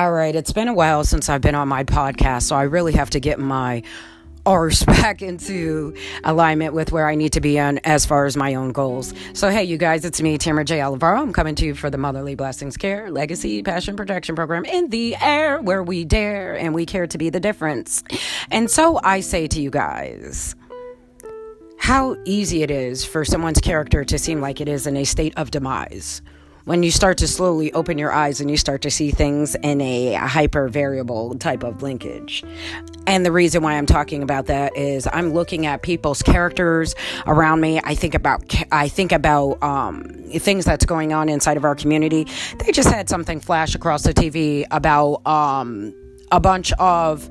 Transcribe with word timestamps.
All 0.00 0.12
right, 0.12 0.34
it's 0.34 0.54
been 0.54 0.68
a 0.68 0.72
while 0.72 1.04
since 1.04 1.28
I've 1.28 1.42
been 1.42 1.54
on 1.54 1.68
my 1.68 1.84
podcast, 1.84 2.44
so 2.44 2.56
I 2.56 2.62
really 2.62 2.94
have 2.94 3.10
to 3.10 3.20
get 3.20 3.38
my 3.38 3.82
arse 4.46 4.82
back 4.86 5.20
into 5.20 5.94
alignment 6.24 6.72
with 6.72 6.90
where 6.90 7.06
I 7.06 7.16
need 7.16 7.34
to 7.34 7.42
be 7.42 7.60
on 7.60 7.80
as 7.84 8.06
far 8.06 8.24
as 8.24 8.34
my 8.34 8.54
own 8.54 8.72
goals. 8.72 9.12
So, 9.34 9.50
hey, 9.50 9.64
you 9.64 9.76
guys, 9.76 10.06
it's 10.06 10.22
me, 10.22 10.38
Tamara 10.38 10.64
J. 10.64 10.80
Alvaro. 10.80 11.20
I'm 11.20 11.34
coming 11.34 11.54
to 11.56 11.66
you 11.66 11.74
for 11.74 11.90
the 11.90 11.98
Motherly 11.98 12.34
Blessings 12.34 12.78
Care 12.78 13.10
Legacy 13.10 13.62
Passion 13.62 13.94
Protection 13.94 14.34
Program 14.34 14.64
in 14.64 14.88
the 14.88 15.16
air 15.20 15.60
where 15.60 15.82
we 15.82 16.06
dare 16.06 16.58
and 16.58 16.74
we 16.74 16.86
care 16.86 17.06
to 17.06 17.18
be 17.18 17.28
the 17.28 17.38
difference. 17.38 18.02
And 18.50 18.70
so 18.70 18.98
I 19.04 19.20
say 19.20 19.48
to 19.48 19.60
you 19.60 19.68
guys, 19.68 20.56
how 21.76 22.16
easy 22.24 22.62
it 22.62 22.70
is 22.70 23.04
for 23.04 23.22
someone's 23.22 23.60
character 23.60 24.02
to 24.06 24.18
seem 24.18 24.40
like 24.40 24.62
it 24.62 24.68
is 24.70 24.86
in 24.86 24.96
a 24.96 25.04
state 25.04 25.34
of 25.36 25.50
demise 25.50 26.22
when 26.70 26.84
you 26.84 26.90
start 26.92 27.18
to 27.18 27.26
slowly 27.26 27.72
open 27.72 27.98
your 27.98 28.12
eyes 28.12 28.40
and 28.40 28.48
you 28.48 28.56
start 28.56 28.80
to 28.82 28.92
see 28.92 29.10
things 29.10 29.56
in 29.56 29.80
a 29.80 30.14
hyper 30.14 30.68
variable 30.68 31.36
type 31.36 31.64
of 31.64 31.82
linkage. 31.82 32.44
And 33.08 33.26
the 33.26 33.32
reason 33.32 33.64
why 33.64 33.72
I'm 33.72 33.86
talking 33.86 34.22
about 34.22 34.46
that 34.46 34.76
is 34.76 35.08
I'm 35.12 35.32
looking 35.32 35.66
at 35.66 35.82
people's 35.82 36.22
characters 36.22 36.94
around 37.26 37.60
me. 37.60 37.80
I 37.82 37.96
think 37.96 38.14
about 38.14 38.54
I 38.70 38.86
think 38.86 39.10
about 39.10 39.60
um, 39.64 40.04
things 40.30 40.64
that's 40.64 40.86
going 40.86 41.12
on 41.12 41.28
inside 41.28 41.56
of 41.56 41.64
our 41.64 41.74
community. 41.74 42.28
They 42.58 42.70
just 42.70 42.88
had 42.88 43.08
something 43.08 43.40
flash 43.40 43.74
across 43.74 44.04
the 44.04 44.14
TV 44.14 44.64
about 44.70 45.26
um, 45.26 45.92
a 46.30 46.38
bunch 46.38 46.72
of 46.74 47.28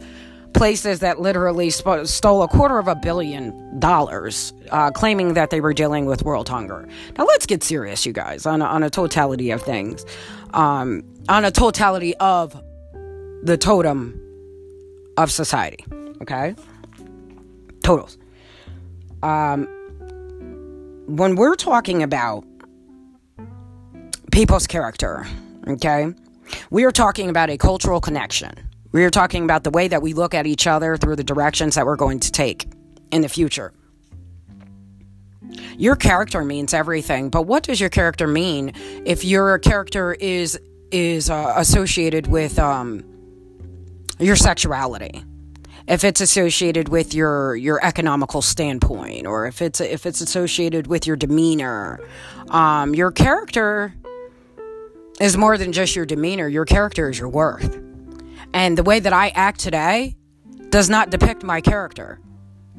places 0.53 0.99
that 0.99 1.19
literally 1.19 1.69
sp- 1.71 2.05
stole 2.05 2.43
a 2.43 2.47
quarter 2.47 2.77
of 2.77 2.87
a 2.87 2.95
billion 2.95 3.79
dollars, 3.79 4.53
uh, 4.71 4.91
claiming 4.91 5.33
that 5.33 5.49
they 5.49 5.61
were 5.61 5.73
dealing 5.73 6.05
with 6.05 6.23
world 6.23 6.49
hunger. 6.49 6.87
Now, 7.17 7.25
let's 7.25 7.45
get 7.45 7.63
serious, 7.63 8.05
you 8.05 8.13
guys, 8.13 8.45
on 8.45 8.61
a, 8.61 8.65
on 8.65 8.83
a 8.83 8.89
totality 8.89 9.51
of 9.51 9.61
things, 9.61 10.05
um, 10.53 11.03
on 11.27 11.45
a 11.45 11.51
totality 11.51 12.15
of 12.17 12.61
the 13.43 13.57
totem 13.57 14.19
of 15.17 15.31
society. 15.31 15.85
Okay, 16.21 16.55
totals. 17.83 18.17
Um, 19.23 19.67
when 21.07 21.35
we're 21.35 21.55
talking 21.55 22.03
about 22.03 22.45
people's 24.31 24.67
character, 24.67 25.25
okay, 25.67 26.13
we 26.69 26.83
are 26.83 26.91
talking 26.91 27.29
about 27.29 27.49
a 27.49 27.57
cultural 27.57 28.01
connection 28.01 28.68
we 28.91 29.03
are 29.03 29.09
talking 29.09 29.43
about 29.43 29.63
the 29.63 29.69
way 29.69 29.87
that 29.87 30.01
we 30.01 30.13
look 30.13 30.33
at 30.33 30.47
each 30.47 30.67
other 30.67 30.97
through 30.97 31.15
the 31.15 31.23
directions 31.23 31.75
that 31.75 31.85
we're 31.85 31.95
going 31.95 32.19
to 32.21 32.31
take 32.31 32.67
in 33.11 33.21
the 33.21 33.29
future. 33.29 33.73
Your 35.77 35.95
character 35.95 36.43
means 36.43 36.73
everything, 36.73 37.29
but 37.29 37.43
what 37.43 37.63
does 37.63 37.79
your 37.79 37.89
character 37.89 38.27
mean 38.27 38.73
if 39.05 39.23
your 39.23 39.57
character 39.59 40.13
is 40.13 40.59
is 40.91 41.29
uh, 41.29 41.53
associated 41.55 42.27
with 42.27 42.57
um, 42.59 43.03
your 44.19 44.35
sexuality? 44.35 45.23
If 45.87 46.03
it's 46.03 46.21
associated 46.21 46.89
with 46.89 47.15
your 47.15 47.55
your 47.55 47.83
economical 47.83 48.41
standpoint, 48.41 49.25
or 49.25 49.47
if 49.47 49.61
it's 49.61 49.81
if 49.81 50.05
it's 50.05 50.21
associated 50.21 50.85
with 50.87 51.07
your 51.07 51.15
demeanor, 51.15 51.99
um, 52.49 52.93
your 52.93 53.11
character 53.11 53.95
is 55.19 55.35
more 55.35 55.57
than 55.57 55.71
just 55.71 55.95
your 55.95 56.05
demeanor. 56.05 56.47
Your 56.47 56.65
character 56.65 57.09
is 57.09 57.17
your 57.17 57.29
worth. 57.29 57.88
And 58.53 58.77
the 58.77 58.83
way 58.83 58.99
that 58.99 59.13
I 59.13 59.29
act 59.29 59.59
today 59.59 60.15
does 60.69 60.89
not 60.89 61.09
depict 61.09 61.43
my 61.43 61.61
character. 61.61 62.19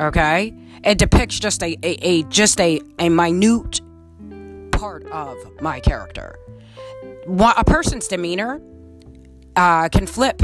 Okay? 0.00 0.54
It 0.84 0.98
depicts 0.98 1.38
just 1.38 1.62
a, 1.62 1.76
a, 1.82 2.06
a 2.06 2.22
just 2.24 2.60
a, 2.60 2.80
a 2.98 3.08
minute 3.08 3.80
part 4.72 5.04
of 5.10 5.36
my 5.60 5.80
character. 5.80 6.38
A 7.28 7.64
person's 7.64 8.08
demeanor 8.08 8.60
uh, 9.56 9.88
can 9.88 10.06
flip 10.06 10.40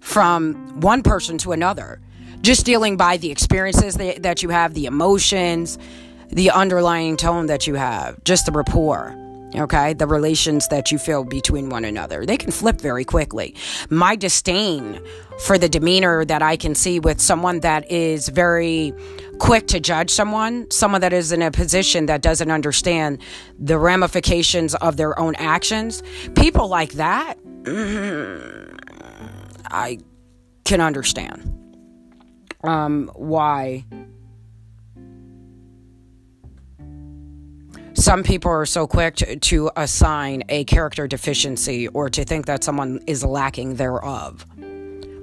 from 0.00 0.80
one 0.80 1.02
person 1.02 1.38
to 1.38 1.52
another, 1.52 2.00
just 2.42 2.64
dealing 2.66 2.96
by 2.96 3.16
the 3.16 3.30
experiences 3.30 3.94
that, 3.94 4.22
that 4.22 4.42
you 4.42 4.50
have, 4.50 4.74
the 4.74 4.86
emotions, 4.86 5.78
the 6.28 6.50
underlying 6.50 7.16
tone 7.16 7.46
that 7.46 7.66
you 7.66 7.74
have, 7.74 8.22
just 8.24 8.46
the 8.46 8.52
rapport 8.52 9.25
okay? 9.54 9.94
The 9.94 10.06
relations 10.06 10.68
that 10.68 10.90
you 10.90 10.98
feel 10.98 11.24
between 11.24 11.70
one 11.70 11.84
another. 11.84 12.26
They 12.26 12.36
can 12.36 12.50
flip 12.50 12.80
very 12.80 13.04
quickly. 13.04 13.54
My 13.90 14.16
disdain 14.16 15.00
for 15.38 15.58
the 15.58 15.68
demeanor 15.68 16.24
that 16.24 16.42
i 16.42 16.56
can 16.56 16.74
see 16.74 16.98
with 16.98 17.20
someone 17.20 17.60
that 17.60 17.90
is 17.90 18.28
very 18.28 18.92
quick 19.38 19.66
to 19.66 19.78
judge 19.78 20.10
someone 20.10 20.68
someone 20.70 21.00
that 21.00 21.12
is 21.12 21.30
in 21.32 21.42
a 21.42 21.50
position 21.50 22.06
that 22.06 22.22
doesn't 22.22 22.50
understand 22.50 23.20
the 23.58 23.78
ramifications 23.78 24.74
of 24.76 24.96
their 24.96 25.18
own 25.18 25.34
actions 25.36 26.02
people 26.34 26.68
like 26.68 26.92
that 26.92 27.34
i 29.70 29.98
can 30.64 30.80
understand 30.80 31.52
um, 32.64 33.10
why 33.14 33.84
some 37.96 38.22
people 38.22 38.50
are 38.50 38.66
so 38.66 38.86
quick 38.86 39.16
to, 39.16 39.36
to, 39.36 39.70
assign 39.76 40.44
a 40.48 40.64
character 40.64 41.08
deficiency 41.08 41.88
or 41.88 42.10
to 42.10 42.24
think 42.24 42.46
that 42.46 42.62
someone 42.62 43.00
is 43.06 43.24
lacking 43.24 43.76
thereof. 43.76 44.46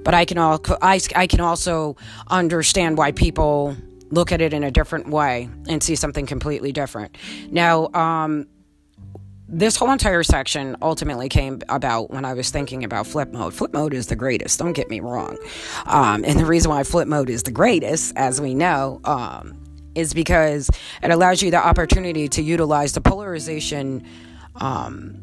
But 0.02 0.12
I 0.12 0.24
can 0.24 0.38
all 0.38 0.60
I, 0.82 1.00
I 1.14 1.26
can 1.26 1.40
also 1.40 1.96
understand 2.28 2.98
why 2.98 3.12
people 3.12 3.76
look 4.10 4.32
at 4.32 4.40
it 4.40 4.52
in 4.52 4.64
a 4.64 4.70
different 4.70 5.08
way 5.08 5.48
and 5.68 5.82
see 5.82 5.94
something 5.94 6.26
completely 6.26 6.72
different. 6.72 7.16
Now, 7.50 7.88
um, 7.94 8.46
this 9.48 9.76
whole 9.76 9.90
entire 9.90 10.22
section 10.22 10.76
ultimately 10.82 11.28
came 11.28 11.60
about 11.68 12.10
when 12.10 12.24
I 12.24 12.34
was 12.34 12.50
thinking 12.50 12.82
about 12.82 13.06
flip 13.06 13.32
mode. 13.32 13.54
Flip 13.54 13.72
mode 13.72 13.94
is 13.94 14.08
the 14.08 14.16
greatest, 14.16 14.58
don't 14.58 14.72
get 14.72 14.90
me 14.90 15.00
wrong. 15.00 15.38
Um, 15.86 16.24
and 16.24 16.38
the 16.38 16.44
reason 16.44 16.70
why 16.70 16.82
flip 16.82 17.06
mode 17.08 17.30
is 17.30 17.44
the 17.44 17.52
greatest, 17.52 18.14
as 18.16 18.40
we 18.40 18.54
know, 18.54 19.00
um, 19.04 19.63
is 19.94 20.14
because 20.14 20.70
it 21.02 21.10
allows 21.10 21.42
you 21.42 21.50
the 21.50 21.64
opportunity 21.64 22.28
to 22.28 22.42
utilize 22.42 22.92
the 22.92 23.00
polarization. 23.00 24.04
Um, 24.56 25.20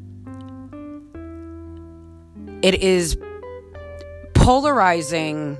it 2.61 2.75
is 2.75 3.17
polarizing 4.33 5.57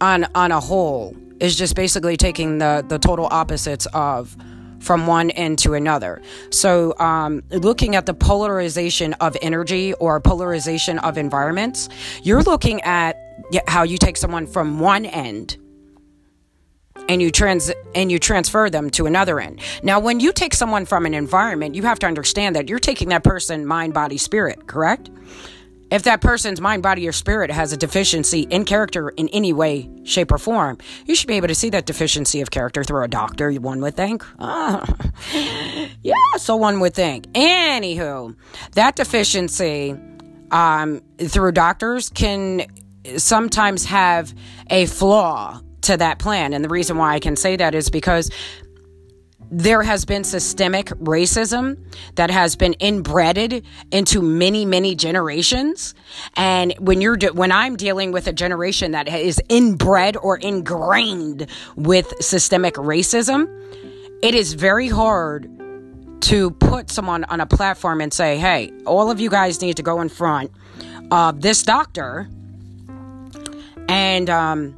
on 0.00 0.26
on 0.34 0.52
a 0.52 0.60
whole 0.60 1.16
is 1.40 1.56
just 1.56 1.74
basically 1.74 2.16
taking 2.16 2.58
the 2.58 2.84
the 2.88 2.98
total 2.98 3.26
opposites 3.30 3.86
of 3.92 4.36
from 4.78 5.06
one 5.06 5.30
end 5.32 5.58
to 5.58 5.74
another. 5.74 6.22
So, 6.50 6.96
um, 6.98 7.42
looking 7.50 7.96
at 7.96 8.06
the 8.06 8.14
polarization 8.14 9.12
of 9.14 9.36
energy 9.42 9.92
or 9.94 10.20
polarization 10.20 10.98
of 11.00 11.18
environments, 11.18 11.88
you're 12.22 12.42
looking 12.42 12.80
at 12.82 13.16
how 13.66 13.82
you 13.82 13.98
take 13.98 14.16
someone 14.16 14.46
from 14.46 14.78
one 14.78 15.04
end 15.04 15.56
and 17.08 17.22
you 17.22 17.30
trans 17.30 17.70
and 17.94 18.10
you 18.10 18.18
transfer 18.18 18.70
them 18.70 18.90
to 18.90 19.06
another 19.06 19.40
end. 19.40 19.60
Now, 19.82 20.00
when 20.00 20.20
you 20.20 20.32
take 20.32 20.54
someone 20.54 20.84
from 20.84 21.06
an 21.06 21.14
environment, 21.14 21.74
you 21.74 21.82
have 21.82 21.98
to 22.00 22.06
understand 22.06 22.56
that 22.56 22.68
you're 22.68 22.78
taking 22.78 23.08
that 23.08 23.24
person 23.24 23.66
mind, 23.66 23.94
body, 23.94 24.18
spirit, 24.18 24.66
correct? 24.66 25.10
If 25.90 26.02
that 26.02 26.20
person's 26.20 26.60
mind, 26.60 26.82
body, 26.82 27.08
or 27.08 27.12
spirit 27.12 27.50
has 27.50 27.72
a 27.72 27.76
deficiency 27.76 28.42
in 28.42 28.66
character 28.66 29.08
in 29.10 29.28
any 29.30 29.54
way, 29.54 29.88
shape, 30.04 30.30
or 30.30 30.36
form, 30.36 30.76
you 31.06 31.14
should 31.14 31.28
be 31.28 31.34
able 31.34 31.48
to 31.48 31.54
see 31.54 31.70
that 31.70 31.86
deficiency 31.86 32.42
of 32.42 32.50
character 32.50 32.84
through 32.84 33.04
a 33.04 33.08
doctor, 33.08 33.50
one 33.52 33.80
would 33.80 33.96
think. 33.96 34.24
Ah. 34.38 34.86
Yeah, 36.00 36.14
so 36.36 36.56
one 36.56 36.80
would 36.80 36.94
think. 36.94 37.26
Anywho, 37.32 38.36
that 38.72 38.94
deficiency 38.94 39.96
um, 40.50 41.02
through 41.18 41.52
doctors 41.52 42.08
can 42.08 42.66
sometimes 43.16 43.84
have 43.86 44.32
a 44.70 44.86
flaw 44.86 45.60
to 45.82 45.96
that 45.96 46.18
plan. 46.18 46.52
And 46.52 46.64
the 46.64 46.68
reason 46.68 46.96
why 46.96 47.14
I 47.14 47.20
can 47.20 47.36
say 47.36 47.56
that 47.56 47.74
is 47.74 47.90
because 47.90 48.30
there 49.50 49.82
has 49.82 50.04
been 50.04 50.24
systemic 50.24 50.86
racism 50.88 51.78
that 52.16 52.30
has 52.30 52.54
been 52.54 52.74
inbred 52.74 53.62
into 53.90 54.20
many 54.20 54.66
many 54.66 54.94
generations 54.94 55.94
and 56.36 56.74
when 56.78 57.00
you're 57.00 57.16
de- 57.16 57.32
when 57.32 57.50
i'm 57.50 57.74
dealing 57.74 58.12
with 58.12 58.26
a 58.26 58.32
generation 58.32 58.90
that 58.90 59.08
is 59.08 59.40
inbred 59.48 60.18
or 60.18 60.36
ingrained 60.36 61.46
with 61.76 62.12
systemic 62.20 62.74
racism 62.74 63.48
it 64.22 64.34
is 64.34 64.52
very 64.52 64.88
hard 64.88 65.48
to 66.20 66.50
put 66.50 66.90
someone 66.90 67.24
on 67.24 67.40
a 67.40 67.46
platform 67.46 68.02
and 68.02 68.12
say 68.12 68.36
hey 68.36 68.70
all 68.84 69.10
of 69.10 69.18
you 69.18 69.30
guys 69.30 69.62
need 69.62 69.76
to 69.78 69.82
go 69.82 70.02
in 70.02 70.10
front 70.10 70.50
of 71.10 71.40
this 71.40 71.62
doctor 71.62 72.28
and 73.88 74.28
um, 74.28 74.77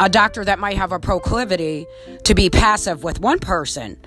a 0.00 0.08
doctor 0.08 0.44
that 0.44 0.58
might 0.58 0.78
have 0.78 0.92
a 0.92 0.98
proclivity 0.98 1.86
to 2.24 2.34
be 2.34 2.48
passive 2.48 3.04
with 3.04 3.20
one 3.20 3.38
person 3.38 3.98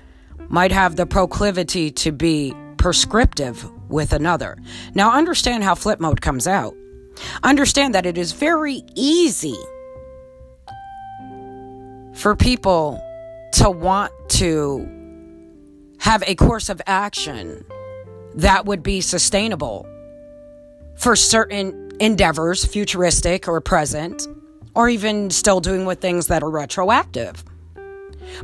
might 0.48 0.72
have 0.72 0.96
the 0.96 1.06
proclivity 1.06 1.90
to 1.92 2.10
be 2.10 2.52
prescriptive 2.76 3.70
with 3.88 4.12
another. 4.12 4.58
Now, 4.94 5.12
understand 5.12 5.62
how 5.62 5.76
flip 5.76 6.00
mode 6.00 6.20
comes 6.20 6.48
out. 6.48 6.74
Understand 7.44 7.94
that 7.94 8.06
it 8.06 8.18
is 8.18 8.32
very 8.32 8.82
easy 8.96 9.56
for 12.12 12.34
people 12.34 13.00
to 13.52 13.70
want 13.70 14.12
to 14.30 14.88
have 15.98 16.24
a 16.26 16.34
course 16.34 16.68
of 16.68 16.82
action 16.86 17.64
that 18.34 18.66
would 18.66 18.82
be 18.82 19.00
sustainable 19.00 19.86
for 20.96 21.14
certain 21.14 21.92
endeavors, 22.00 22.64
futuristic 22.64 23.46
or 23.46 23.60
present, 23.60 24.26
or 24.74 24.88
even 24.88 25.30
still 25.30 25.60
doing 25.60 25.84
with 25.84 26.00
things 26.00 26.26
that 26.28 26.42
are 26.42 26.50
retroactive. 26.50 27.44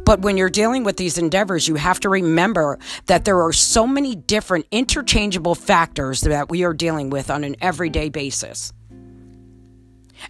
But 0.05 0.21
when 0.21 0.37
you're 0.37 0.51
dealing 0.51 0.85
with 0.85 0.97
these 0.97 1.19
endeavors, 1.19 1.67
you 1.67 1.75
have 1.77 2.01
to 2.01 2.09
remember 2.09 2.79
that 3.07 3.25
there 3.25 3.43
are 3.43 3.53
so 3.53 3.87
many 3.87 4.15
different 4.15 4.67
interchangeable 4.71 5.55
factors 5.55 6.21
that 6.23 6.49
we 6.49 6.65
are 6.65 6.75
dealing 6.75 7.11
with 7.11 7.31
on 7.31 7.45
an 7.45 7.57
everyday 7.61 8.09
basis. 8.09 8.73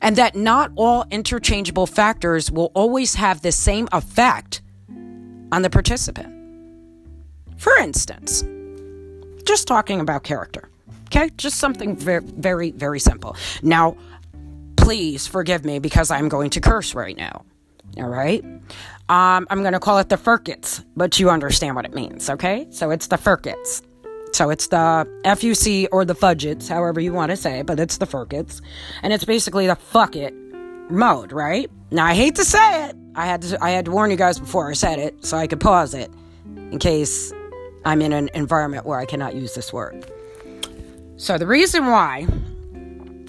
And 0.00 0.16
that 0.16 0.36
not 0.36 0.70
all 0.76 1.04
interchangeable 1.10 1.86
factors 1.86 2.50
will 2.50 2.70
always 2.74 3.14
have 3.14 3.42
the 3.42 3.52
same 3.52 3.88
effect 3.92 4.62
on 5.52 5.62
the 5.62 5.70
participant. 5.70 6.32
For 7.56 7.76
instance, 7.78 8.44
just 9.44 9.66
talking 9.66 10.00
about 10.00 10.22
character. 10.22 10.68
Okay? 11.06 11.30
Just 11.36 11.56
something 11.56 11.96
very, 11.96 12.22
very, 12.22 12.70
very 12.70 13.00
simple. 13.00 13.36
Now, 13.62 13.96
please 14.90 15.24
forgive 15.24 15.64
me 15.64 15.78
because 15.78 16.10
I'm 16.10 16.28
going 16.28 16.50
to 16.50 16.60
curse 16.60 16.96
right 16.96 17.16
now. 17.16 17.44
All 17.96 18.08
right? 18.08 18.42
Um, 19.08 19.46
I'm 19.48 19.60
going 19.60 19.72
to 19.72 19.78
call 19.78 19.98
it 19.98 20.08
the 20.08 20.16
Furkits, 20.16 20.84
but 20.96 21.20
you 21.20 21.30
understand 21.30 21.76
what 21.76 21.84
it 21.84 21.94
means, 21.94 22.28
okay? 22.28 22.66
So 22.70 22.90
it's 22.90 23.06
the 23.06 23.14
Furkits. 23.14 23.82
So 24.32 24.50
it's 24.50 24.66
the 24.66 25.08
FUC 25.24 25.86
or 25.92 26.04
the 26.04 26.16
Fudgets, 26.16 26.68
however 26.68 26.98
you 26.98 27.12
want 27.12 27.30
to 27.30 27.36
say 27.36 27.60
it, 27.60 27.66
but 27.66 27.78
it's 27.78 27.98
the 27.98 28.06
Furkits. 28.06 28.62
And 29.04 29.12
it's 29.12 29.24
basically 29.24 29.68
the 29.68 29.76
fuck 29.76 30.16
it 30.16 30.34
mode, 30.90 31.30
right? 31.30 31.70
Now 31.92 32.06
I 32.06 32.14
hate 32.14 32.34
to 32.34 32.44
say 32.44 32.86
it. 32.86 32.96
I 33.14 33.26
had 33.26 33.42
to 33.42 33.62
I 33.62 33.70
had 33.70 33.84
to 33.84 33.92
warn 33.92 34.10
you 34.10 34.16
guys 34.16 34.40
before 34.40 34.68
I 34.68 34.72
said 34.72 34.98
it 34.98 35.24
so 35.24 35.36
I 35.36 35.46
could 35.46 35.60
pause 35.60 35.94
it 35.94 36.10
in 36.56 36.80
case 36.80 37.32
I'm 37.84 38.02
in 38.02 38.12
an 38.12 38.28
environment 38.34 38.86
where 38.86 38.98
I 38.98 39.06
cannot 39.06 39.36
use 39.36 39.54
this 39.54 39.72
word. 39.72 40.04
So 41.16 41.38
the 41.38 41.46
reason 41.46 41.86
why 41.86 42.26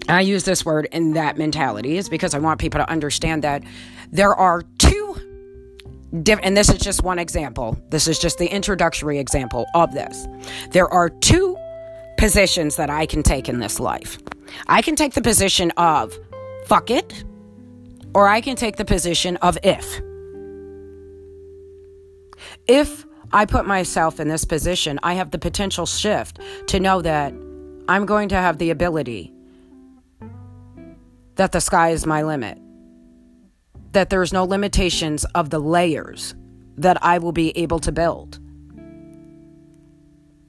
I 0.07 0.21
use 0.21 0.43
this 0.43 0.65
word 0.65 0.87
in 0.91 1.13
that 1.13 1.37
mentality 1.37 1.97
is 1.97 2.09
because 2.09 2.33
I 2.33 2.39
want 2.39 2.59
people 2.59 2.79
to 2.79 2.89
understand 2.89 3.43
that 3.43 3.63
there 4.11 4.33
are 4.35 4.63
two 4.77 5.17
and 6.11 6.57
this 6.57 6.69
is 6.69 6.79
just 6.79 7.03
one 7.03 7.19
example. 7.19 7.81
This 7.89 8.07
is 8.07 8.19
just 8.19 8.37
the 8.37 8.47
introductory 8.47 9.17
example 9.17 9.65
of 9.73 9.93
this. 9.93 10.27
There 10.71 10.87
are 10.89 11.09
two 11.09 11.57
positions 12.17 12.75
that 12.75 12.89
I 12.89 13.05
can 13.05 13.23
take 13.23 13.47
in 13.47 13.59
this 13.59 13.79
life. 13.79 14.17
I 14.67 14.81
can 14.81 14.97
take 14.97 15.13
the 15.13 15.21
position 15.21 15.71
of 15.77 16.17
fuck 16.65 16.91
it, 16.91 17.23
or 18.13 18.27
I 18.27 18.41
can 18.41 18.55
take 18.55 18.75
the 18.75 18.85
position 18.85 19.37
of 19.37 19.57
if. 19.63 20.01
If 22.67 23.05
I 23.31 23.45
put 23.45 23.65
myself 23.65 24.19
in 24.19 24.27
this 24.27 24.43
position, 24.43 24.99
I 25.03 25.13
have 25.13 25.31
the 25.31 25.39
potential 25.39 25.85
shift 25.85 26.39
to 26.67 26.79
know 26.79 27.01
that 27.01 27.33
I'm 27.87 28.05
going 28.05 28.29
to 28.29 28.35
have 28.35 28.57
the 28.57 28.69
ability 28.69 29.33
that 31.41 31.53
the 31.53 31.59
sky 31.59 31.89
is 31.89 32.05
my 32.05 32.21
limit 32.21 32.55
that 33.93 34.11
there's 34.11 34.31
no 34.31 34.43
limitations 34.43 35.25
of 35.33 35.49
the 35.49 35.57
layers 35.57 36.35
that 36.77 37.03
I 37.03 37.17
will 37.17 37.31
be 37.31 37.57
able 37.57 37.79
to 37.79 37.91
build. 37.91 38.37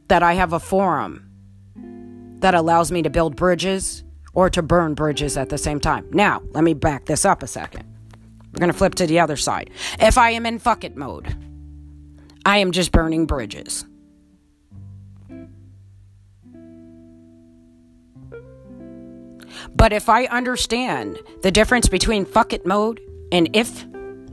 That 0.09 0.23
I 0.23 0.35
have 0.35 0.53
a 0.53 0.61
forum 0.61 1.31
that 2.41 2.55
allows 2.55 2.93
me 2.93 3.01
to 3.01 3.09
build 3.09 3.37
bridges 3.37 4.05
or 4.35 4.51
to 4.51 4.61
burn 4.61 4.93
bridges 4.93 5.39
at 5.39 5.49
the 5.49 5.57
same 5.57 5.81
time. 5.81 6.07
Now, 6.11 6.43
let 6.51 6.63
me 6.63 6.75
back 6.75 7.07
this 7.07 7.25
up 7.25 7.43
a 7.43 7.47
second. 7.47 7.85
We're 8.53 8.61
going 8.61 8.71
to 8.71 8.77
flip 8.77 8.95
to 8.97 9.07
the 9.07 9.19
other 9.19 9.39
side. 9.39 9.71
If 9.99 10.19
I 10.19 10.33
am 10.33 10.45
in 10.45 10.59
fuck 10.59 10.85
it 10.85 10.95
mode, 10.95 11.35
I 12.45 12.59
am 12.59 12.71
just 12.71 12.93
burning 12.93 13.25
bridges. 13.25 13.87
But 19.75 19.93
if 19.93 20.09
I 20.09 20.27
understand 20.27 21.19
the 21.43 21.51
difference 21.51 21.89
between 21.89 22.25
fuck 22.25 22.53
it 22.53 22.67
mode 22.67 23.01
and 23.33 23.49
if 23.55 23.85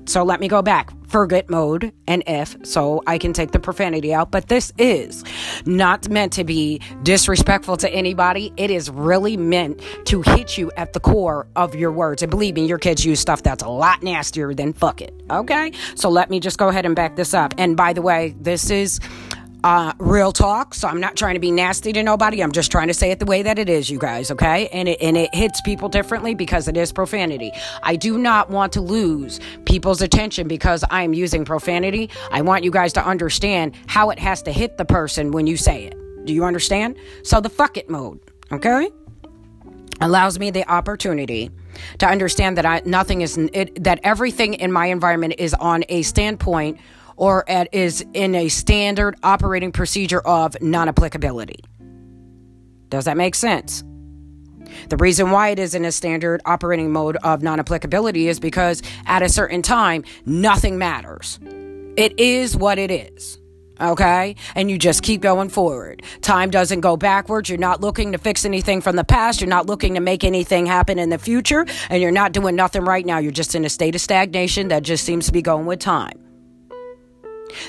so 0.10 0.24
let 0.24 0.40
me 0.40 0.48
go 0.48 0.64
back. 0.64 0.92
Forget 1.08 1.52
mode 1.52 1.94
and 2.08 2.24
if, 2.26 2.58
so 2.64 3.04
I 3.06 3.20
can 3.20 3.32
take 3.32 3.52
the 3.52 3.60
profanity 3.60 4.12
out. 4.12 4.32
But 4.32 4.48
this 4.48 4.74
is 4.80 5.24
not 5.66 6.10
meant 6.10 6.34
to 6.34 6.44
be 6.44 6.82
disrespectful 7.04 7.78
to 7.78 7.90
anybody. 7.92 8.52
It 8.58 8.72
is 8.72 8.90
really 8.90 9.38
meant 9.38 9.82
to 10.06 10.24
hit 10.24 10.58
you 10.58 10.72
at 10.78 10.94
the 10.94 11.00
core 11.00 11.48
of 11.56 11.76
your 11.76 11.92
words. 11.92 12.24
And 12.24 12.32
believe 12.32 12.56
me, 12.56 12.66
your 12.66 12.80
kids 12.80 13.06
use 13.06 13.20
stuff 13.20 13.44
that's 13.44 13.62
a 13.62 13.70
lot 13.70 14.02
nastier 14.02 14.54
than 14.56 14.74
fuck 14.74 15.02
it. 15.02 15.14
Okay? 15.30 15.74
So 15.94 16.10
let 16.10 16.32
me 16.32 16.40
just 16.40 16.58
go 16.58 16.70
ahead 16.70 16.88
and 16.88 16.96
back 16.96 17.16
this 17.16 17.36
up. 17.36 17.54
And 17.60 17.78
by 17.78 17.94
the 17.94 18.02
way, 18.02 18.36
this 18.40 18.72
is 18.72 19.00
uh, 19.64 19.94
real 20.00 20.32
talk. 20.32 20.74
So 20.74 20.88
I'm 20.88 21.00
not 21.00 21.16
trying 21.16 21.34
to 21.34 21.40
be 21.40 21.52
nasty 21.52 21.92
to 21.94 22.04
nobody. 22.04 22.42
I'm 22.42 22.52
just 22.52 22.72
trying 22.72 22.88
to 22.88 22.94
say 22.94 23.12
it 23.12 23.20
the 23.20 23.26
way 23.26 23.42
that 23.44 23.60
it 23.60 23.70
is, 23.70 23.90
you 23.90 24.00
guys. 24.00 24.32
Okay, 24.32 24.68
and 24.70 24.88
it 24.88 25.02
and 25.02 25.18
it 25.18 25.34
hits 25.34 25.62
people 25.62 25.90
differently 25.90 26.34
because 26.34 26.68
it 26.68 26.78
is 26.78 26.92
profanity. 26.92 27.52
I 27.84 27.96
do 27.96 28.18
not 28.18 28.50
want 28.50 28.74
to 28.74 28.82
lose 28.82 29.40
people's 29.66 30.02
attention 30.02 30.48
because 30.48 30.84
I 30.90 31.04
am 31.04 31.14
using 31.14 31.46
profanity. 31.46 32.10
I 32.32 32.42
want 32.42 32.64
you 32.64 32.72
guys 32.72 32.94
to 32.94 33.06
understand 33.06 33.76
how 33.88 34.10
it 34.10 34.20
has 34.20 34.42
to 34.44 34.52
hit 34.52 34.78
the 34.78 34.86
person 34.86 35.32
when 35.32 35.48
you 35.48 35.58
say 35.58 35.86
it. 35.86 35.96
Do 36.26 36.34
you 36.34 36.46
understand? 36.46 36.98
So 37.24 37.42
the 37.42 37.50
fuck 37.50 37.78
it 37.78 37.90
mode, 37.90 38.20
okay, 38.52 38.90
allows 40.02 40.40
me 40.40 40.52
the 40.52 40.70
opportunity 40.70 41.50
to 42.00 42.08
understand 42.08 42.58
that 42.58 42.66
I 42.66 42.82
nothing 42.86 43.22
is 43.22 43.38
it, 43.38 43.84
that 43.84 44.00
everything 44.04 44.54
in 44.56 44.72
my 44.72 44.88
environment 44.88 45.36
is 45.38 45.54
on 45.54 45.84
a 45.90 46.02
standpoint 46.04 46.80
or 47.20 47.48
at, 47.50 47.68
is 47.74 48.04
in 48.14 48.34
a 48.34 48.48
standard 48.48 49.16
operating 49.22 49.72
procedure 49.72 50.22
of 50.22 50.60
non 50.62 50.88
applicability. 50.88 51.64
Does 52.90 53.06
that 53.06 53.18
make 53.18 53.36
sense? 53.36 53.84
The 54.90 54.98
reason 54.98 55.32
why 55.32 55.50
it 55.50 55.60
is 55.60 55.76
in 55.76 55.86
a 55.86 55.92
standard 55.92 56.42
operating 56.46 56.92
mode 56.92 57.18
of 57.18 57.44
non 57.44 57.60
applicability 57.60 58.28
is 58.28 58.40
because 58.40 58.82
at 59.06 59.22
a 59.22 59.30
certain 59.30 59.62
time, 59.62 60.04
nothing 60.26 60.78
matters. 60.78 61.40
It 61.98 62.20
is 62.20 62.56
what 62.56 62.80
it 62.80 62.90
is. 62.90 63.38
Okay? 63.82 64.36
And 64.56 64.70
you 64.70 64.78
just 64.78 65.04
keep 65.04 65.22
going 65.22 65.50
forward. 65.50 66.04
Time 66.22 66.50
doesn't 66.50 66.82
go 66.82 66.98
backwards. 66.98 67.50
You're 67.50 67.58
not 67.58 67.82
looking 67.82 68.12
to 68.12 68.18
fix 68.18 68.46
anything 68.46 68.82
from 68.82 68.96
the 68.96 69.04
past. 69.04 69.42
You're 69.42 69.50
not 69.50 69.68
looking 69.68 69.96
to 69.96 70.02
make 70.02 70.24
anything 70.24 70.66
happen 70.66 71.00
in 71.00 71.10
the 71.10 71.18
future. 71.18 71.66
And 71.90 72.02
you're 72.02 72.12
not 72.12 72.34
doing 72.34 72.56
nothing 72.56 72.84
right 72.84 73.06
now. 73.06 73.20
You're 73.20 73.32
just 73.32 73.56
in 73.56 73.66
a 73.66 73.70
state 73.70 73.96
of 73.96 74.02
stagnation 74.02 74.68
that 74.70 74.84
just 74.84 75.06
seems 75.06 75.28
to 75.28 75.32
be 75.32 75.42
going 75.42 75.66
with 75.66 75.80
time. 75.80 76.29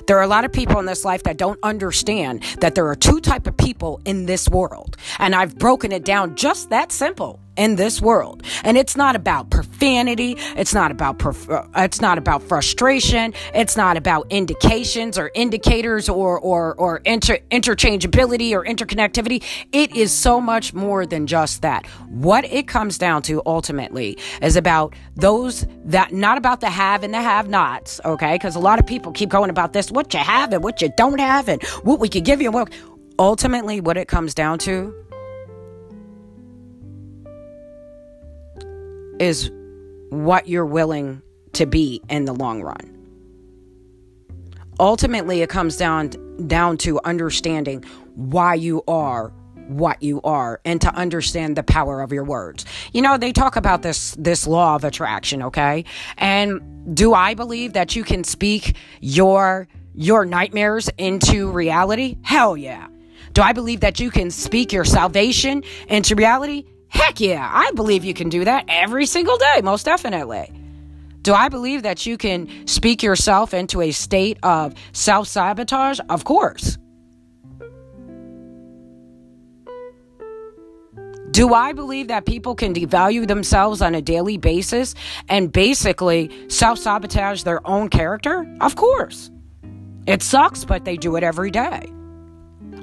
There 0.07 0.19
are 0.19 0.23
a 0.23 0.27
lot 0.29 0.45
of 0.45 0.53
people 0.53 0.79
in 0.79 0.87
this 0.87 1.05
life 1.05 1.23
that 1.25 1.37
don't 1.37 1.59
understand 1.63 2.43
that 2.61 2.75
there 2.75 2.87
are 2.89 2.95
two 2.95 3.21
type 3.21 3.47
of 3.47 3.57
people 3.57 4.01
in 4.05 4.27
this 4.27 4.49
world. 4.49 4.97
And 5.19 5.35
I've 5.35 5.59
broken 5.59 5.93
it 5.93 6.05
down 6.05 6.37
just 6.37 6.71
that 6.71 6.93
simple 6.93 7.40
in 7.57 7.77
this 7.77 8.01
world. 8.01 8.43
And 8.65 8.77
it's 8.77 8.97
not 8.97 9.17
about 9.17 9.51
profanity, 9.51 10.37
it's 10.57 10.75
not 10.75 10.91
about 10.91 11.19
prof- 11.19 11.51
uh, 11.51 11.65
it's 11.77 12.01
not 12.01 12.19
about 12.19 12.43
frustration, 12.43 13.35
it's 13.55 13.77
not 13.77 13.97
about 13.97 14.27
indications 14.31 15.19
or 15.19 15.31
indicators 15.35 16.09
or 16.09 16.39
or 16.39 16.75
or 16.77 16.99
inter- 17.05 17.39
interchangeability 17.51 18.53
or 18.53 18.65
interconnectivity. 18.65 19.43
It 19.73 19.95
is 19.95 20.13
so 20.13 20.41
much 20.41 20.73
more 20.75 21.07
than 21.07 21.27
just 21.27 21.63
that. 21.63 21.87
What 22.09 22.45
it 22.45 22.69
comes 22.69 22.99
down 22.99 23.23
to 23.23 23.43
ultimately 23.47 24.17
is 24.43 24.57
about 24.57 24.95
those 25.17 25.67
that 25.85 26.13
not 26.13 26.39
about 26.39 26.61
the 26.61 26.71
have 26.71 27.03
and 27.03 27.13
the 27.13 27.21
have-nots, 27.21 28.01
okay? 28.05 28.39
Cuz 28.39 28.55
a 28.55 28.61
lot 28.61 28.79
of 28.79 28.87
people 28.87 29.13
keep 29.13 29.29
going 29.29 29.51
about 29.51 29.73
this 29.73 29.91
what 29.91 30.15
you 30.15 30.21
have 30.21 30.53
and 30.53 30.63
what 30.63 30.81
you 30.81 30.91
don't 30.97 31.21
have 31.21 31.49
and 31.49 31.63
what 31.83 32.01
we 32.01 32.09
could 32.09 32.25
give 32.25 32.41
you 32.41 32.49
and 32.49 32.55
what 32.55 32.73
ultimately 33.19 33.81
what 33.81 33.97
it 33.97 34.09
comes 34.09 34.35
down 34.35 34.59
to 34.59 34.95
is 39.21 39.51
what 40.09 40.49
you're 40.49 40.67
willing 40.67 41.23
to 41.53 41.67
be 41.67 42.03
in 42.09 42.25
the 42.25 42.33
long 42.33 42.63
run. 42.63 42.97
Ultimately, 44.81 45.43
it 45.43 45.49
comes 45.51 45.77
down 45.77 46.11
down 46.47 46.79
to 46.79 46.99
understanding 47.05 47.85
why 48.15 48.55
you 48.55 48.83
are 48.89 49.33
what 49.69 50.03
you 50.03 50.21
are 50.23 50.61
and 50.65 50.81
to 50.81 50.93
understand 50.95 51.55
the 51.55 51.63
power 51.63 52.01
of 52.01 52.13
your 52.13 52.25
words. 52.25 52.65
You 52.93 53.03
know, 53.03 53.17
they 53.17 53.33
talk 53.33 53.57
about 53.57 53.83
this 53.83 54.17
this 54.19 54.47
law 54.47 54.75
of 54.75 54.85
attraction, 54.85 55.43
okay? 55.45 55.85
And 56.19 56.97
do 56.97 57.15
I 57.15 57.35
believe 57.35 57.75
that 57.75 57.95
you 57.95 58.03
can 58.03 58.25
speak 58.25 58.77
your 59.01 59.69
your 59.95 60.25
nightmares 60.25 60.91
into 60.99 61.51
reality? 61.51 62.17
Hell 62.23 62.57
yeah. 62.57 62.89
Do 63.33 63.43
I 63.43 63.53
believe 63.53 63.81
that 63.81 64.01
you 64.01 64.11
can 64.11 64.31
speak 64.31 64.73
your 64.73 64.85
salvation 64.85 65.63
into 65.89 66.17
reality? 66.17 66.65
Heck 66.91 67.21
yeah, 67.21 67.49
I 67.53 67.71
believe 67.73 68.05
you 68.05 68.15
can 68.15 68.29
do 68.29 68.45
that 68.45 68.67
every 68.69 69.07
single 69.07 69.39
day, 69.39 69.61
most 69.63 69.85
definitely. 69.85 70.53
Do 71.23 71.35
I 71.35 71.49
believe 71.49 71.83
that 71.83 72.07
you 72.07 72.17
can 72.17 72.67
speak 72.67 73.03
yourself 73.03 73.55
into 73.55 73.81
a 73.81 73.91
state 73.91 74.39
of 74.43 74.75
self 74.93 75.29
sabotage? 75.29 76.01
Of 76.09 76.25
course. 76.25 76.79
Do 81.31 81.55
I 81.55 81.73
believe 81.73 82.09
that 82.09 82.27
people 82.27 82.57
can 82.57 82.75
devalue 82.75 83.27
themselves 83.27 83.81
on 83.81 83.95
a 83.95 84.03
daily 84.03 84.37
basis 84.37 84.95
and 85.29 85.53
basically 85.53 86.31
self 86.49 86.79
sabotage 86.79 87.45
their 87.45 87.65
own 87.67 87.89
character? 87.89 88.53
Of 88.61 88.75
course. 88.75 89.31
It 90.07 90.23
sucks, 90.23 90.65
but 90.65 90.85
they 90.85 90.97
do 90.97 91.15
it 91.17 91.23
every 91.23 91.53
day. 91.53 91.89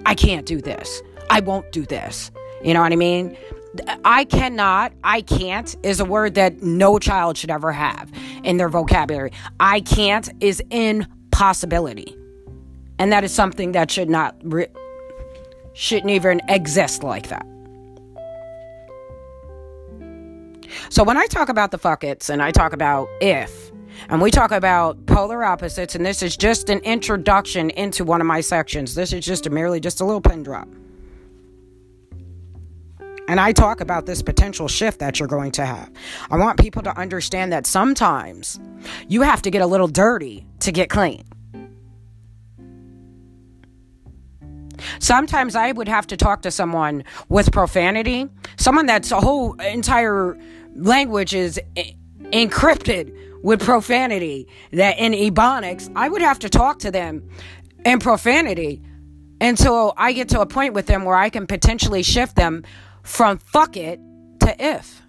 I 0.06 0.16
can't 0.16 0.46
do 0.46 0.62
this. 0.62 1.02
I 1.30 1.42
won't 1.42 1.72
do 1.74 1.86
this. 1.86 2.32
You 2.64 2.74
know 2.74 2.82
what 2.82 2.94
I 2.94 2.96
mean? 2.96 3.36
I 4.04 4.24
cannot, 4.26 4.94
I 5.04 5.22
can't 5.22 5.76
is 5.84 6.00
a 6.00 6.06
word 6.06 6.36
that 6.36 6.62
no 6.62 7.00
child 7.00 7.38
should 7.38 7.52
ever 7.52 7.72
have 7.72 8.12
in 8.44 8.58
their 8.58 8.70
vocabulary. 8.70 9.32
I 9.60 9.82
can't 9.82 10.30
is 10.40 10.62
impossibility. 10.72 12.16
And 13.00 13.12
that 13.12 13.24
is 13.24 13.32
something 13.32 13.74
that 13.74 13.92
should 13.92 14.10
not, 14.10 14.36
re- 14.44 14.68
shouldn't 15.74 16.12
even 16.12 16.42
exist 16.48 17.04
like 17.04 17.30
that. 17.30 17.46
So 20.90 21.04
when 21.04 21.18
I 21.18 21.28
talk 21.28 21.50
about 21.50 21.72
the 21.72 21.78
fuck 21.78 22.04
it's 22.04 22.30
and 22.30 22.42
I 22.42 22.52
talk 22.52 22.74
about 22.74 23.08
if, 23.22 23.72
and 24.10 24.22
we 24.22 24.32
talk 24.32 24.52
about 24.52 25.06
polar 25.06 25.44
opposites, 25.44 25.96
and 25.96 26.06
this 26.06 26.22
is 26.22 26.38
just 26.38 26.70
an 26.70 26.80
introduction 26.80 27.70
into 27.72 28.04
one 28.04 28.22
of 28.22 28.28
my 28.28 28.42
sections. 28.42 28.96
This 28.96 29.12
is 29.12 29.26
just 29.26 29.48
a, 29.48 29.50
merely 29.50 29.80
just 29.80 30.02
a 30.02 30.06
little 30.06 30.22
pin 30.22 30.44
drop. 30.44 30.68
And 33.28 33.40
I 33.40 33.52
talk 33.52 33.82
about 33.82 34.06
this 34.06 34.22
potential 34.22 34.68
shift 34.68 35.00
that 35.00 35.20
you're 35.20 35.28
going 35.28 35.52
to 35.54 35.66
have. 35.66 35.92
I 36.32 36.38
want 36.38 36.60
people 36.60 36.82
to 36.84 36.98
understand 36.98 37.52
that 37.52 37.66
sometimes 37.66 38.60
you 39.08 39.22
have 39.22 39.42
to 39.42 39.52
get 39.52 39.62
a 39.62 39.68
little 39.68 39.88
dirty 39.88 40.46
to 40.62 40.72
get 40.72 40.90
clean. 40.90 41.26
Sometimes 45.00 45.56
I 45.56 45.72
would 45.72 45.88
have 45.88 46.08
to 46.08 46.18
talk 46.18 46.44
to 46.44 46.52
someone 46.52 47.04
with 47.30 47.52
profanity, 47.52 48.30
someone 48.58 48.86
that's 48.86 49.12
a 49.12 49.20
whole 49.20 49.54
entire 49.56 50.38
language 50.76 51.34
is 51.34 51.60
encrypted 52.32 53.14
with 53.44 53.62
profanity 53.62 54.48
that 54.72 54.98
in 54.98 55.14
ebonics 55.14 55.92
i 55.96 56.10
would 56.10 56.22
have 56.22 56.40
to 56.40 56.50
talk 56.50 56.80
to 56.80 56.92
them 56.92 57.28
in 57.86 58.00
profanity 58.00 58.82
until 59.40 59.94
i 59.98 60.12
get 60.12 60.30
to 60.30 60.42
a 60.42 60.46
point 60.46 60.74
with 60.74 60.86
them 60.88 61.06
where 61.06 61.16
i 61.16 61.30
can 61.30 61.48
potentially 61.48 62.04
shift 62.04 62.36
them 62.36 62.64
from 63.08 63.38
fuck 63.38 63.78
it 63.78 64.00
to 64.42 64.54
if 64.60 65.02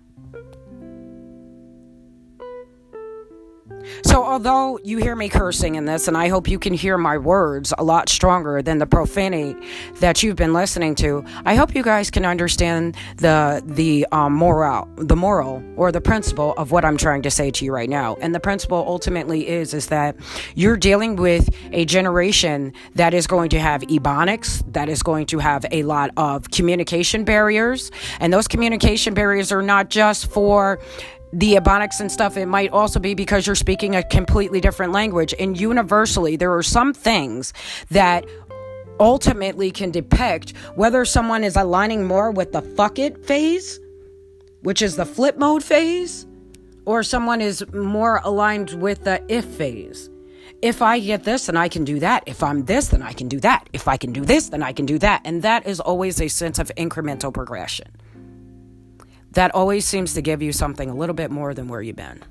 So, 4.02 4.22
although 4.24 4.78
you 4.82 4.98
hear 4.98 5.16
me 5.16 5.28
cursing 5.28 5.74
in 5.74 5.84
this, 5.84 6.08
and 6.08 6.16
I 6.16 6.28
hope 6.28 6.48
you 6.48 6.58
can 6.58 6.74
hear 6.74 6.98
my 6.98 7.18
words 7.18 7.72
a 7.78 7.84
lot 7.84 8.08
stronger 8.08 8.62
than 8.62 8.78
the 8.78 8.86
profanity 8.86 9.56
that 10.00 10.22
you've 10.22 10.36
been 10.36 10.52
listening 10.52 10.94
to, 10.96 11.24
I 11.44 11.54
hope 11.54 11.74
you 11.74 11.82
guys 11.82 12.10
can 12.10 12.24
understand 12.24 12.96
the 13.16 13.62
the 13.64 14.06
um, 14.12 14.34
moral, 14.34 14.88
the 14.96 15.16
moral 15.16 15.62
or 15.76 15.92
the 15.92 16.00
principle 16.00 16.54
of 16.56 16.70
what 16.70 16.84
I'm 16.84 16.96
trying 16.96 17.22
to 17.22 17.30
say 17.30 17.50
to 17.50 17.64
you 17.64 17.72
right 17.72 17.88
now. 17.88 18.16
And 18.20 18.34
the 18.34 18.40
principle 18.40 18.84
ultimately 18.86 19.48
is 19.48 19.74
is 19.74 19.88
that 19.88 20.16
you're 20.54 20.76
dealing 20.76 21.16
with 21.16 21.48
a 21.72 21.84
generation 21.84 22.72
that 22.94 23.14
is 23.14 23.26
going 23.26 23.50
to 23.50 23.60
have 23.60 23.82
ebonics, 23.82 24.62
that 24.72 24.88
is 24.88 25.02
going 25.02 25.26
to 25.26 25.38
have 25.38 25.64
a 25.70 25.82
lot 25.82 26.10
of 26.16 26.50
communication 26.50 27.24
barriers, 27.24 27.90
and 28.20 28.32
those 28.32 28.48
communication 28.48 29.14
barriers 29.14 29.50
are 29.52 29.62
not 29.62 29.90
just 29.90 30.30
for 30.30 30.78
the 31.32 31.54
ebonics 31.54 32.00
and 32.00 32.10
stuff, 32.10 32.36
it 32.36 32.46
might 32.46 32.70
also 32.70 32.98
be 32.98 33.14
because 33.14 33.46
you're 33.46 33.56
speaking 33.56 33.96
a 33.96 34.02
completely 34.02 34.60
different 34.60 34.92
language. 34.92 35.34
And 35.38 35.58
universally, 35.58 36.36
there 36.36 36.54
are 36.54 36.62
some 36.62 36.94
things 36.94 37.52
that 37.90 38.24
ultimately 39.00 39.70
can 39.70 39.90
depict 39.90 40.56
whether 40.74 41.04
someone 41.04 41.44
is 41.44 41.56
aligning 41.56 42.04
more 42.04 42.30
with 42.30 42.52
the 42.52 42.62
fuck 42.62 42.98
it 42.98 43.24
phase, 43.24 43.78
which 44.62 44.82
is 44.82 44.96
the 44.96 45.06
flip 45.06 45.38
mode 45.38 45.62
phase, 45.62 46.26
or 46.84 47.02
someone 47.02 47.40
is 47.40 47.64
more 47.72 48.20
aligned 48.24 48.70
with 48.80 49.04
the 49.04 49.22
if 49.28 49.44
phase. 49.44 50.10
If 50.60 50.82
I 50.82 50.98
get 50.98 51.22
this, 51.22 51.46
then 51.46 51.56
I 51.56 51.68
can 51.68 51.84
do 51.84 52.00
that. 52.00 52.24
If 52.26 52.42
I'm 52.42 52.64
this, 52.64 52.88
then 52.88 53.02
I 53.02 53.12
can 53.12 53.28
do 53.28 53.38
that. 53.40 53.68
If 53.72 53.86
I 53.86 53.96
can 53.96 54.12
do 54.12 54.24
this, 54.24 54.48
then 54.48 54.62
I 54.62 54.72
can 54.72 54.86
do 54.86 54.98
that. 54.98 55.20
And 55.24 55.42
that 55.42 55.66
is 55.68 55.78
always 55.78 56.20
a 56.20 56.26
sense 56.26 56.58
of 56.58 56.72
incremental 56.76 57.32
progression 57.32 57.86
that 59.32 59.54
always 59.54 59.84
seems 59.84 60.14
to 60.14 60.22
give 60.22 60.42
you 60.42 60.52
something 60.52 60.88
a 60.88 60.94
little 60.94 61.14
bit 61.14 61.30
more 61.30 61.54
than 61.54 61.68
where 61.68 61.82
you've 61.82 61.96
been. 61.96 62.22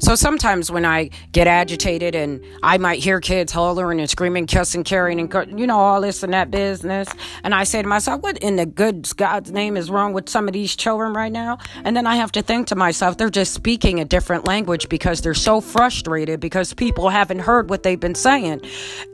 So 0.00 0.14
sometimes 0.14 0.70
when 0.70 0.84
I 0.84 1.08
get 1.32 1.46
agitated 1.46 2.14
and 2.14 2.44
I 2.62 2.76
might 2.76 3.02
hear 3.02 3.18
kids 3.18 3.50
hollering 3.50 3.98
and 3.98 4.10
screaming, 4.10 4.46
cussing, 4.46 4.84
carrying, 4.84 5.18
and 5.18 5.58
you 5.58 5.66
know 5.66 5.78
all 5.78 6.02
this 6.02 6.22
and 6.22 6.34
that 6.34 6.50
business, 6.50 7.08
and 7.42 7.54
I 7.54 7.64
say 7.64 7.80
to 7.80 7.88
myself, 7.88 8.20
"What 8.20 8.36
in 8.38 8.56
the 8.56 8.66
good 8.66 9.08
God's 9.16 9.50
name 9.50 9.76
is 9.76 9.90
wrong 9.90 10.12
with 10.12 10.28
some 10.28 10.48
of 10.48 10.52
these 10.52 10.76
children 10.76 11.14
right 11.14 11.32
now?" 11.32 11.58
And 11.82 11.96
then 11.96 12.06
I 12.06 12.16
have 12.16 12.30
to 12.32 12.42
think 12.42 12.66
to 12.68 12.76
myself, 12.76 13.16
they're 13.16 13.30
just 13.30 13.54
speaking 13.54 13.98
a 13.98 14.04
different 14.04 14.46
language 14.46 14.90
because 14.90 15.22
they're 15.22 15.34
so 15.34 15.62
frustrated 15.62 16.40
because 16.40 16.74
people 16.74 17.08
haven't 17.08 17.40
heard 17.40 17.70
what 17.70 17.82
they've 17.82 17.98
been 17.98 18.14
saying, 18.14 18.60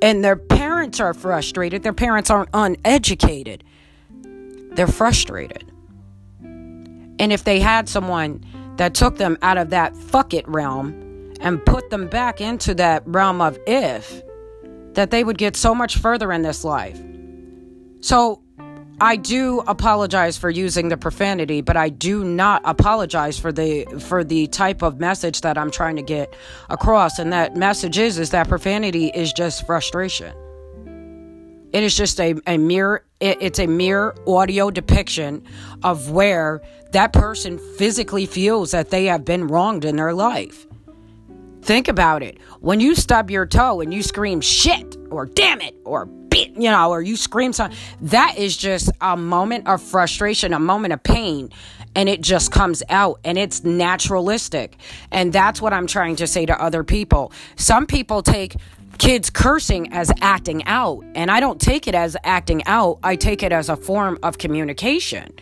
and 0.03 0.25
their 0.25 0.37
parents 0.37 0.99
are 0.99 1.15
frustrated. 1.15 1.85
Their 1.85 1.93
parents 1.93 2.29
aren't 2.29 2.51
uneducated 2.53 3.63
they're 4.77 4.87
frustrated. 4.87 5.65
And 6.43 7.33
if 7.33 7.45
they 7.45 7.61
had 7.61 7.89
someone 7.89 8.45
that 8.77 8.95
took 8.95 9.17
them 9.19 9.39
out 9.43 9.59
of 9.59 9.71
that 9.71 9.97
fuck 9.97 10.35
it 10.35 10.47
realm 10.49 11.35
and 11.41 11.65
put 11.65 11.91
them 11.91 12.07
back 12.07 12.41
into 12.41 12.75
that 12.75 13.03
realm 13.07 13.41
of 13.41 13.59
if, 13.67 14.23
that 14.95 15.11
they 15.11 15.25
would 15.25 15.39
get 15.39 15.57
so 15.57 15.75
much 15.75 15.99
further 15.99 16.33
in 16.33 16.43
this 16.43 16.65
life. 16.65 17.01
So 18.01 18.43
I 19.01 19.17
do 19.17 19.61
apologize 19.67 20.37
for 20.37 20.51
using 20.51 20.89
the 20.89 20.97
profanity, 20.97 21.61
but 21.61 21.77
I 21.77 21.89
do 21.89 22.25
not 22.25 22.63
apologize 22.65 23.39
for 23.39 23.51
the 23.51 23.85
for 23.99 24.23
the 24.23 24.47
type 24.49 24.83
of 24.83 25.01
message 25.01 25.41
that 25.41 25.59
I'm 25.59 25.71
trying 25.71 25.97
to 25.97 26.03
get 26.03 26.35
across. 26.71 27.19
And 27.19 27.33
that 27.33 27.57
message 27.57 27.99
is 27.99 28.19
is 28.19 28.31
that 28.31 28.49
profanity 28.49 29.09
is 29.09 29.33
just 29.33 29.67
frustration. 29.67 30.35
It 31.73 31.83
is 31.83 31.97
just 31.97 32.21
a, 32.21 32.35
a 32.47 32.59
mere 32.59 33.05
it's 33.23 33.59
a 33.59 33.67
mere 33.67 34.15
audio 34.27 34.71
depiction 34.71 35.45
of 35.83 36.11
where 36.11 36.61
that 36.91 37.13
person 37.13 37.59
physically 37.77 38.27
feels 38.27 38.73
that 38.73 38.91
they 38.91 39.07
have 39.07 39.25
been 39.25 39.47
wronged 39.47 39.85
in 39.85 39.97
their 39.97 40.13
life. 40.13 40.67
Think 41.63 41.87
about 41.87 42.25
it. 42.25 42.39
When 42.61 42.81
you 42.81 42.97
stub 42.97 43.31
your 43.31 43.47
toe 43.47 43.81
and 43.81 43.95
you 43.95 44.03
scream 44.03 44.41
shit 44.41 44.97
or 45.11 45.27
damn 45.27 45.61
it 45.61 45.77
or 45.85 46.07
bit, 46.07 46.51
you 46.57 46.71
know, 46.71 46.91
or 46.91 47.01
you 47.01 47.17
scream 47.17 47.53
something, 47.53 47.79
that 48.01 48.37
is 48.37 48.57
just 48.57 48.91
a 49.01 49.17
moment 49.17 49.69
of 49.69 49.81
frustration, 49.81 50.53
a 50.53 50.59
moment 50.59 50.93
of 50.93 51.03
pain, 51.05 51.51
and 51.95 52.09
it 52.09 52.21
just 52.21 52.51
comes 52.51 52.83
out 52.89 53.21
and 53.25 53.39
it's 53.39 53.63
naturalistic. 53.63 54.77
And 55.13 55.33
that's 55.33 55.63
what 55.63 55.73
I'm 55.73 55.87
trying 55.87 56.17
to 56.17 56.27
say 56.27 56.47
to 56.47 56.61
other 56.61 56.83
people. 56.83 57.33
Some 57.55 57.87
people 57.87 58.23
take 58.23 58.57
kids 58.99 59.31
cursing 59.31 59.93
as 59.93 60.13
acting 60.21 60.65
out. 60.67 61.05
And 61.15 61.31
I 61.31 61.41
don't 61.41 61.61
take 61.61 61.89
it 61.89 61.95
as 61.95 62.17
acting 62.25 62.65
out, 62.67 62.99
I 63.03 63.17
take 63.17 63.43
it 63.43 63.53
as 63.53 63.69
a 63.69 63.77
form 63.77 64.19
of 64.23 64.39
communication. 64.39 65.33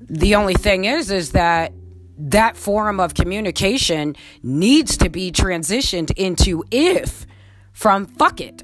The 0.00 0.34
only 0.34 0.54
thing 0.54 0.84
is, 0.84 1.10
is 1.10 1.32
that 1.32 1.72
that 2.18 2.56
form 2.56 2.98
of 2.98 3.14
communication 3.14 4.16
needs 4.42 4.96
to 4.98 5.08
be 5.08 5.30
transitioned 5.30 6.10
into 6.16 6.64
if 6.70 7.26
from 7.72 8.06
fuck 8.06 8.40
it. 8.40 8.62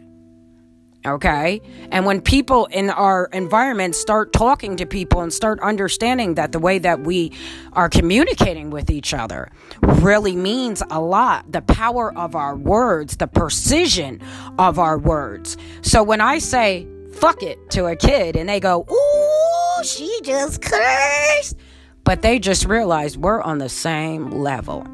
Okay. 1.07 1.61
And 1.91 2.07
when 2.07 2.23
people 2.23 2.65
in 2.67 2.89
our 2.89 3.27
environment 3.27 3.95
start 3.95 4.33
talking 4.33 4.77
to 4.77 4.87
people 4.87 5.21
and 5.21 5.31
start 5.31 5.61
understanding 5.61 6.35
that 6.37 6.53
the 6.53 6.59
way 6.59 6.79
that 6.79 7.01
we 7.01 7.33
are 7.75 7.91
communicating 7.91 8.71
with 8.71 8.91
each 8.91 9.13
other 9.13 9.51
really 9.83 10.35
means 10.35 10.83
a 10.91 11.01
lot, 11.03 11.53
the 11.53 11.61
power 11.61 12.17
of 12.17 12.35
our 12.35 12.57
words, 12.57 13.19
the 13.19 13.27
precision 13.27 14.23
of 14.59 14.79
our 14.79 14.97
words. 14.97 15.59
So 15.83 16.03
when 16.03 16.23
I 16.23 16.39
say 16.39 16.87
fuck 17.13 17.43
it 17.43 17.71
to 17.71 17.87
a 17.87 17.97
kid 17.97 18.35
and 18.35 18.49
they 18.49 18.61
go, 18.61 18.87
ooh, 18.91 19.85
she 19.85 20.21
just 20.23 20.63
cursed, 20.63 21.57
but 22.03 22.23
they 22.23 22.39
just 22.39 22.65
realize 22.65 23.19
we're 23.19 23.43
on 23.43 23.59
the 23.59 23.69
same 23.69 24.31
level. 24.31 24.87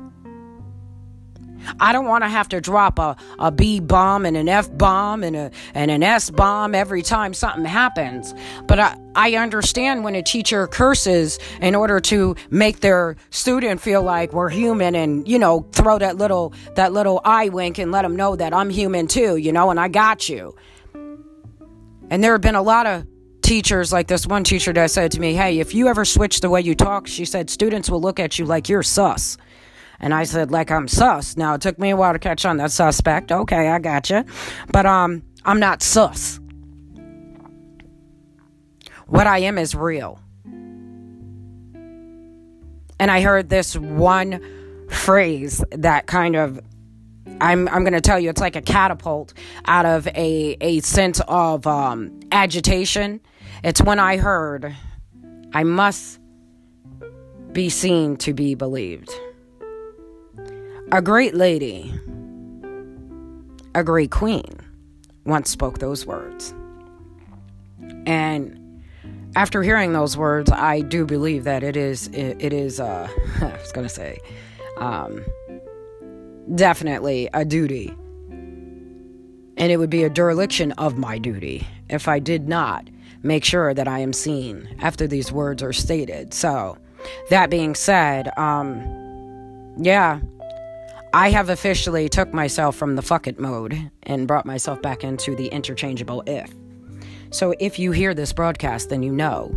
I 1.79 1.93
don't 1.93 2.07
want 2.07 2.25
to 2.25 2.29
have 2.29 2.49
to 2.51 2.61
drop 2.61 2.99
a, 2.99 3.17
a 3.39 3.53
B 3.53 3.81
bomb 3.81 4.27
and 4.27 4.37
an 4.37 4.49
F 4.49 4.77
bomb 4.77 5.23
and, 5.23 5.37
a, 5.37 5.51
and 5.75 5.91
an 5.91 6.03
S 6.03 6.31
bomb 6.31 6.75
every 6.75 7.03
time 7.03 7.35
something 7.35 7.65
happens. 7.65 8.35
But 8.67 8.79
I, 8.79 8.97
I 9.15 9.35
understand 9.35 10.05
when 10.05 10.15
a 10.15 10.23
teacher 10.23 10.67
curses 10.67 11.39
in 11.61 11.75
order 11.75 12.01
to 12.01 12.37
make 12.51 12.81
their 12.81 13.17
student 13.31 13.81
feel 13.81 14.03
like 14.03 14.33
we're 14.33 14.49
human 14.49 14.95
and, 14.95 15.29
you 15.29 15.39
know, 15.39 15.67
throw 15.73 15.99
that 15.99 16.17
little, 16.17 16.53
that 16.75 16.93
little 16.93 17.21
eye 17.25 17.49
wink 17.49 17.79
and 17.79 17.93
let 17.93 18.03
them 18.03 18.17
know 18.17 18.37
that 18.37 18.55
I'm 18.55 18.71
human 18.71 19.07
too, 19.07 19.37
you 19.37 19.53
know, 19.53 19.71
and 19.71 19.79
I 19.79 19.89
got 19.89 20.29
you. 20.29 20.57
And 22.11 22.25
there 22.25 22.33
have 22.33 22.41
been 22.41 22.57
a 22.57 22.63
lot 22.63 22.87
of 22.87 23.07
teachers 23.43 23.93
like 23.93 24.07
this 24.07 24.27
one 24.27 24.45
teacher 24.45 24.73
that 24.73 24.91
said 24.91 25.13
to 25.13 25.21
me, 25.21 25.35
Hey, 25.35 25.61
if 25.61 25.75
you 25.75 25.89
ever 25.89 26.05
switch 26.05 26.41
the 26.41 26.51
way 26.51 26.61
you 26.61 26.75
talk, 26.75 27.07
she 27.07 27.25
said, 27.25 27.51
students 27.51 27.91
will 27.91 28.01
look 28.01 28.21
at 28.21 28.39
you 28.39 28.45
like 28.45 28.69
you're 28.69 28.83
sus. 28.83 29.37
And 30.01 30.15
I 30.15 30.25
said, 30.25 30.51
like, 30.51 30.71
I'm 30.71 30.89
sus. 30.89 31.37
Now, 31.37 31.55
it 31.55 31.61
took 31.61 31.79
me 31.79 31.91
a 31.91 31.97
while 31.97 32.13
to 32.13 32.19
catch 32.19 32.45
on 32.45 32.57
that 32.57 32.73
suspect. 32.73 33.31
Okay, 33.31 33.69
I 33.69 33.79
got 33.79 34.09
you. 34.09 34.25
But 34.73 34.87
um, 34.87 35.23
I'm 35.45 35.61
not 35.61 35.83
sus. 35.83 36.41
What 39.07 39.27
I 39.27 39.39
am 39.41 39.59
is 39.59 39.75
real. 39.75 40.21
And 42.99 43.11
I 43.11 43.21
heard 43.23 43.49
this 43.49 43.77
one 43.77 44.41
phrase 44.89 45.65
that 45.71 46.07
kind 46.07 46.37
of 46.37 46.61
I'm 47.41 47.69
I'm 47.69 47.83
going 47.83 47.95
to 47.95 48.01
tell 48.01 48.21
you, 48.21 48.29
it's 48.29 48.41
like 48.41 48.57
a 48.57 48.63
catapult 48.63 49.33
out 49.65 49.87
of 49.87 50.07
a 50.09 50.57
a 50.61 50.81
sense 50.81 51.21
of 51.27 51.67
um, 51.67 52.21
agitation. 52.31 53.21
It's 53.65 53.81
when 53.81 53.99
I 53.99 54.19
heard, 54.19 54.77
I 55.53 55.65
must 55.65 56.21
be 57.53 57.69
seen 57.69 58.17
to 58.19 58.35
be 58.35 58.55
believed. 58.55 59.11
A 60.93 61.01
great 61.01 61.35
lady, 61.35 61.95
a 63.77 63.85
great 63.85 64.11
queen, 64.11 64.59
once 65.25 65.49
spoke 65.49 65.79
those 65.79 66.05
words. 66.05 66.53
And 68.07 68.83
after 69.37 69.63
hearing 69.63 69.93
those 69.93 70.17
words, 70.17 70.51
I 70.51 70.81
do 70.81 71.07
believe 71.07 71.45
that 71.45 71.63
it 71.63 71.77
is 71.77 72.09
it, 72.09 72.43
it 72.43 72.53
is 72.53 72.81
uh, 72.81 73.09
I 73.41 73.53
was 73.53 73.71
gonna 73.71 73.89
say 73.89 74.19
um, 74.79 75.25
definitely 76.57 77.29
a 77.35 77.45
duty, 77.45 77.95
and 78.29 79.71
it 79.71 79.77
would 79.77 79.91
be 79.91 80.03
a 80.03 80.11
dereliction 80.11 80.73
of 80.73 80.99
my 80.99 81.19
duty 81.19 81.69
if 81.89 82.09
I 82.09 82.19
did 82.19 82.49
not 82.49 82.89
make 83.23 83.45
sure 83.45 83.73
that 83.75 83.87
I 83.87 84.01
am 84.01 84.13
seen 84.13 84.69
after 84.81 85.07
these 85.07 85.31
words 85.31 85.63
are 85.63 85.73
stated. 85.73 86.35
So, 86.35 86.79
that 87.29 87.49
being 87.49 87.77
said, 87.77 88.37
um, 88.37 88.83
yeah, 89.79 90.19
I 91.13 91.31
have 91.31 91.49
officially 91.49 92.09
took 92.09 92.33
myself 92.33 92.77
from 92.77 92.95
the 92.95 93.03
fuck 93.03 93.27
it 93.27 93.41
mode 93.41 93.91
and 94.05 94.29
brought 94.29 94.47
myself 94.47 94.81
back 94.81 95.03
into 95.03 95.35
the 95.35 95.49
interchangeable 95.49 96.23
if. 96.27 96.55
So 97.31 97.55
if 97.59 97.79
you 97.79 97.91
hear 97.91 98.15
this 98.15 98.33
broadcast, 98.33 98.91
then 98.91 99.03
you 99.03 99.13
know 99.13 99.53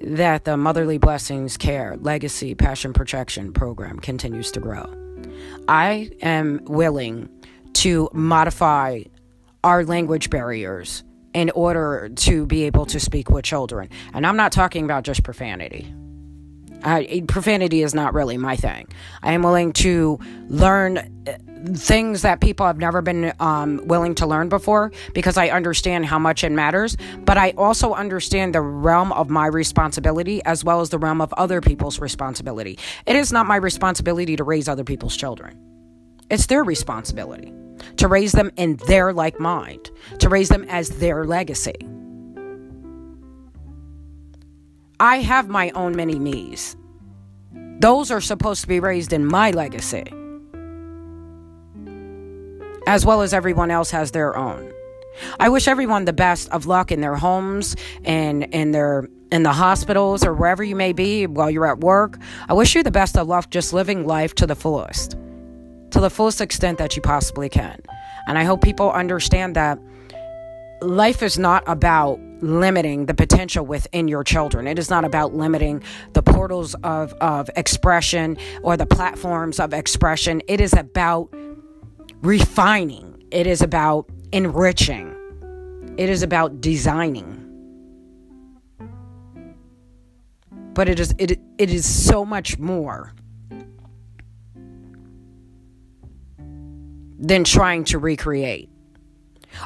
that 0.00 0.44
the 0.44 0.56
Motherly 0.56 0.98
Blessings 0.98 1.56
Care 1.56 1.96
Legacy 2.00 2.54
Passion 2.54 2.92
Protection 2.92 3.52
program 3.52 4.00
continues 4.00 4.50
to 4.52 4.60
grow. 4.60 4.92
I 5.68 6.10
am 6.20 6.64
willing 6.64 7.28
to 7.74 8.08
modify 8.12 9.02
our 9.62 9.84
language 9.84 10.30
barriers 10.30 11.04
in 11.32 11.50
order 11.50 12.10
to 12.16 12.46
be 12.46 12.64
able 12.64 12.86
to 12.86 12.98
speak 12.98 13.30
with 13.30 13.44
children. 13.44 13.88
And 14.14 14.26
I'm 14.26 14.36
not 14.36 14.50
talking 14.50 14.84
about 14.84 15.04
just 15.04 15.22
profanity. 15.22 15.92
I, 16.82 17.22
profanity 17.26 17.82
is 17.82 17.94
not 17.94 18.14
really 18.14 18.36
my 18.36 18.56
thing. 18.56 18.88
I 19.22 19.32
am 19.32 19.42
willing 19.42 19.72
to 19.74 20.18
learn 20.48 20.98
uh, 20.98 21.38
things 21.74 22.22
that 22.22 22.40
people 22.40 22.66
have 22.66 22.78
never 22.78 23.02
been 23.02 23.32
um, 23.40 23.80
willing 23.86 24.14
to 24.16 24.26
learn 24.26 24.48
before 24.48 24.92
because 25.12 25.36
I 25.36 25.48
understand 25.48 26.06
how 26.06 26.18
much 26.18 26.44
it 26.44 26.52
matters. 26.52 26.96
But 27.24 27.36
I 27.36 27.50
also 27.56 27.94
understand 27.94 28.54
the 28.54 28.60
realm 28.60 29.12
of 29.12 29.28
my 29.28 29.46
responsibility 29.46 30.42
as 30.44 30.64
well 30.64 30.80
as 30.80 30.90
the 30.90 30.98
realm 30.98 31.20
of 31.20 31.32
other 31.34 31.60
people's 31.60 31.98
responsibility. 31.98 32.78
It 33.06 33.16
is 33.16 33.32
not 33.32 33.46
my 33.46 33.56
responsibility 33.56 34.36
to 34.36 34.44
raise 34.44 34.68
other 34.68 34.84
people's 34.84 35.16
children, 35.16 35.58
it's 36.30 36.46
their 36.46 36.64
responsibility 36.64 37.52
to 37.96 38.08
raise 38.08 38.32
them 38.32 38.50
in 38.56 38.76
their 38.86 39.12
like 39.12 39.38
mind, 39.40 39.90
to 40.18 40.28
raise 40.28 40.48
them 40.48 40.64
as 40.68 40.88
their 40.98 41.24
legacy. 41.24 41.76
I 45.00 45.18
have 45.18 45.48
my 45.48 45.70
own 45.70 45.94
mini 45.94 46.18
me's. 46.18 46.76
Those 47.80 48.10
are 48.10 48.20
supposed 48.20 48.62
to 48.62 48.66
be 48.66 48.80
raised 48.80 49.12
in 49.12 49.24
my 49.24 49.52
legacy, 49.52 50.12
as 52.86 53.06
well 53.06 53.22
as 53.22 53.32
everyone 53.32 53.70
else 53.70 53.92
has 53.92 54.10
their 54.10 54.36
own. 54.36 54.72
I 55.38 55.48
wish 55.48 55.68
everyone 55.68 56.04
the 56.04 56.12
best 56.12 56.48
of 56.50 56.66
luck 56.66 56.90
in 56.90 57.00
their 57.00 57.14
homes 57.14 57.76
and 58.04 58.44
in 58.44 58.72
their 58.72 59.08
in 59.30 59.42
the 59.42 59.52
hospitals 59.52 60.24
or 60.24 60.32
wherever 60.32 60.64
you 60.64 60.74
may 60.74 60.92
be 60.92 61.26
while 61.26 61.50
you're 61.50 61.66
at 61.66 61.80
work. 61.80 62.18
I 62.48 62.54
wish 62.54 62.74
you 62.74 62.82
the 62.82 62.90
best 62.90 63.16
of 63.16 63.28
luck 63.28 63.50
just 63.50 63.72
living 63.72 64.06
life 64.06 64.34
to 64.36 64.46
the 64.46 64.56
fullest, 64.56 65.12
to 65.90 66.00
the 66.00 66.10
fullest 66.10 66.40
extent 66.40 66.78
that 66.78 66.96
you 66.96 67.02
possibly 67.02 67.48
can. 67.48 67.80
And 68.26 68.38
I 68.38 68.44
hope 68.44 68.62
people 68.62 68.90
understand 68.90 69.54
that 69.54 69.78
life 70.80 71.22
is 71.22 71.38
not 71.38 71.62
about 71.66 72.18
limiting 72.40 73.06
the 73.06 73.14
potential 73.14 73.64
within 73.64 74.08
your 74.08 74.24
children. 74.24 74.66
It 74.66 74.78
is 74.78 74.90
not 74.90 75.04
about 75.04 75.34
limiting 75.34 75.82
the 76.12 76.22
portals 76.22 76.74
of, 76.82 77.12
of 77.14 77.50
expression 77.56 78.36
or 78.62 78.76
the 78.76 78.86
platforms 78.86 79.60
of 79.60 79.72
expression. 79.72 80.42
It 80.48 80.60
is 80.60 80.72
about 80.72 81.34
refining, 82.22 83.22
it 83.30 83.46
is 83.46 83.62
about 83.62 84.08
enriching, 84.32 85.14
it 85.96 86.08
is 86.08 86.22
about 86.22 86.60
designing. 86.60 87.44
But 90.74 90.88
it 90.88 91.00
is 91.00 91.12
it, 91.18 91.40
it 91.58 91.70
is 91.70 91.84
so 91.84 92.24
much 92.24 92.58
more 92.58 93.12
than 97.18 97.42
trying 97.42 97.82
to 97.84 97.98
recreate. 97.98 98.70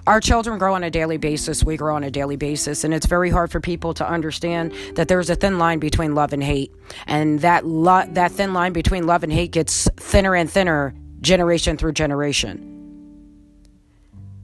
Our 0.07 0.21
children 0.21 0.59
grow 0.59 0.75
on 0.75 0.85
a 0.85 0.91
daily 0.91 1.17
basis. 1.17 1.65
We 1.65 1.77
grow 1.77 1.97
on 1.97 2.05
a 2.05 2.11
daily 2.11 2.37
basis. 2.37 2.85
And 2.85 2.95
it's 2.95 3.07
very 3.07 3.31
hard 3.31 3.51
for 3.51 3.61
people 3.61 3.95
to 3.95 4.09
understand 4.09 4.73
that 4.95 5.09
there's 5.09 5.31
a 5.31 5.37
thin 5.37 5.59
line 5.59 5.79
between 5.79 6.15
love 6.15 6.33
and 6.33 6.43
hate. 6.43 6.73
And 7.07 7.41
that, 7.41 7.67
lo- 7.67 8.07
that 8.09 8.33
thin 8.33 8.53
line 8.53 8.73
between 8.73 9.07
love 9.07 9.23
and 9.23 9.33
hate 9.33 9.53
gets 9.53 9.89
thinner 9.97 10.35
and 10.35 10.51
thinner 10.51 10.95
generation 11.21 11.77
through 11.77 11.93
generation. 11.93 12.69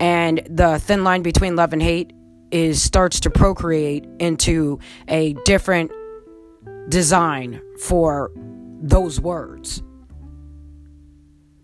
And 0.00 0.42
the 0.48 0.78
thin 0.78 1.02
line 1.02 1.22
between 1.22 1.56
love 1.56 1.72
and 1.72 1.82
hate 1.82 2.12
is 2.50 2.80
starts 2.80 3.20
to 3.20 3.30
procreate 3.30 4.06
into 4.20 4.78
a 5.08 5.34
different 5.44 5.90
design 6.88 7.60
for 7.78 8.30
those 8.80 9.20
words 9.20 9.82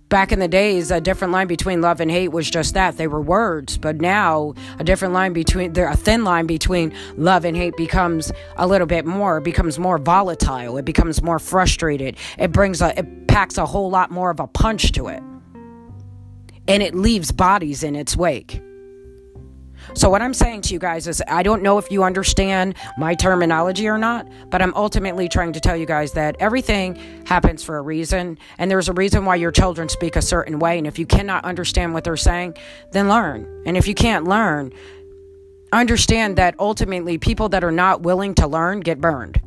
back 0.08 0.32
in 0.32 0.38
the 0.38 0.48
days, 0.48 0.90
a 0.90 1.00
different 1.00 1.32
line 1.32 1.46
between 1.46 1.80
love 1.80 2.00
and 2.00 2.10
hate 2.10 2.28
was 2.28 2.50
just 2.50 2.74
that. 2.74 2.96
They 2.96 3.06
were 3.06 3.20
words. 3.20 3.78
But 3.78 4.00
now, 4.00 4.54
a 4.78 4.84
different 4.84 5.14
line 5.14 5.32
between, 5.32 5.72
there, 5.72 5.88
a 5.88 5.96
thin 5.96 6.24
line 6.24 6.46
between 6.46 6.94
love 7.16 7.44
and 7.44 7.56
hate 7.56 7.76
becomes 7.76 8.32
a 8.56 8.66
little 8.66 8.86
bit 8.86 9.06
more, 9.06 9.40
becomes 9.40 9.78
more 9.78 9.98
volatile. 9.98 10.76
It 10.76 10.84
becomes 10.84 11.22
more 11.22 11.38
frustrated. 11.38 12.16
It 12.38 12.52
brings 12.52 12.80
a, 12.80 12.98
it 12.98 13.28
packs 13.28 13.58
a 13.58 13.66
whole 13.66 13.90
lot 13.90 14.10
more 14.10 14.30
of 14.30 14.40
a 14.40 14.46
punch 14.46 14.92
to 14.92 15.08
it. 15.08 15.22
And 16.66 16.82
it 16.82 16.94
leaves 16.94 17.30
bodies 17.32 17.82
in 17.82 17.94
its 17.96 18.16
wake. 18.16 18.62
So, 19.96 20.10
what 20.10 20.22
I'm 20.22 20.34
saying 20.34 20.62
to 20.62 20.72
you 20.72 20.80
guys 20.80 21.06
is, 21.06 21.22
I 21.28 21.44
don't 21.44 21.62
know 21.62 21.78
if 21.78 21.88
you 21.90 22.02
understand 22.02 22.74
my 22.98 23.14
terminology 23.14 23.86
or 23.86 23.96
not, 23.96 24.26
but 24.50 24.60
I'm 24.60 24.74
ultimately 24.74 25.28
trying 25.28 25.52
to 25.52 25.60
tell 25.60 25.76
you 25.76 25.86
guys 25.86 26.12
that 26.12 26.34
everything 26.40 26.96
happens 27.26 27.62
for 27.62 27.76
a 27.78 27.80
reason, 27.80 28.36
and 28.58 28.68
there's 28.68 28.88
a 28.88 28.92
reason 28.92 29.24
why 29.24 29.36
your 29.36 29.52
children 29.52 29.88
speak 29.88 30.16
a 30.16 30.22
certain 30.22 30.58
way. 30.58 30.78
And 30.78 30.86
if 30.88 30.98
you 30.98 31.06
cannot 31.06 31.44
understand 31.44 31.94
what 31.94 32.02
they're 32.02 32.16
saying, 32.16 32.56
then 32.90 33.08
learn. 33.08 33.62
And 33.66 33.76
if 33.76 33.86
you 33.86 33.94
can't 33.94 34.24
learn, 34.26 34.72
understand 35.72 36.38
that 36.38 36.56
ultimately 36.58 37.16
people 37.16 37.48
that 37.50 37.62
are 37.62 37.72
not 37.72 38.02
willing 38.02 38.34
to 38.36 38.48
learn 38.48 38.80
get 38.80 39.00
burned. 39.00 39.40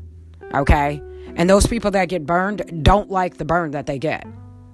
Okay? 0.53 1.01
And 1.35 1.49
those 1.49 1.67
people 1.67 1.91
that 1.91 2.07
get 2.07 2.25
burned 2.25 2.83
don't 2.83 3.11
like 3.11 3.37
the 3.37 3.45
burn 3.45 3.71
that 3.71 3.85
they 3.85 3.99
get. 3.99 4.25